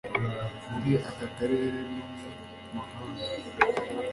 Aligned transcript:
muri 0.71 0.91
aka 1.09 1.27
karere 1.35 1.67
no 1.91 2.01
mu 2.71 2.71
mahanga 2.75 3.23